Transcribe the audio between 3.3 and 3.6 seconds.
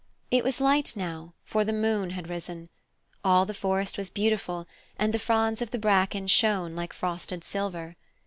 the